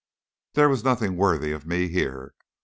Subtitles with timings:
[0.55, 2.33] There was nothing worthy of me here.